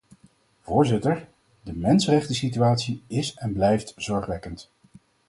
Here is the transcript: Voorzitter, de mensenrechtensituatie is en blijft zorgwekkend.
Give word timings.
Voorzitter, 0.59 1.27
de 1.61 1.73
mensenrechtensituatie 1.73 3.03
is 3.07 3.33
en 3.33 3.53
blijft 3.53 3.93
zorgwekkend. 3.95 4.71